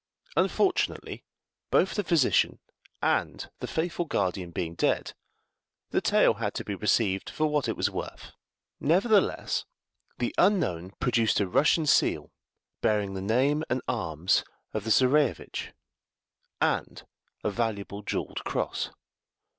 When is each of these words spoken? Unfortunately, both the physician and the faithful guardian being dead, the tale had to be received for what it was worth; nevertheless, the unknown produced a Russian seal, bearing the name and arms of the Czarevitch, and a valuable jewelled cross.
Unfortunately, 0.35 1.23
both 1.69 1.93
the 1.93 2.03
physician 2.03 2.57
and 3.03 3.51
the 3.59 3.67
faithful 3.67 4.05
guardian 4.05 4.49
being 4.49 4.73
dead, 4.73 5.13
the 5.91 6.01
tale 6.01 6.33
had 6.33 6.55
to 6.55 6.63
be 6.63 6.73
received 6.73 7.29
for 7.29 7.45
what 7.45 7.67
it 7.67 7.77
was 7.77 7.91
worth; 7.91 8.31
nevertheless, 8.79 9.63
the 10.17 10.33
unknown 10.39 10.89
produced 10.99 11.39
a 11.39 11.45
Russian 11.47 11.85
seal, 11.85 12.31
bearing 12.81 13.13
the 13.13 13.21
name 13.21 13.63
and 13.69 13.83
arms 13.87 14.43
of 14.73 14.85
the 14.85 14.91
Czarevitch, 14.91 15.71
and 16.59 17.05
a 17.43 17.51
valuable 17.51 18.01
jewelled 18.01 18.43
cross. 18.43 18.89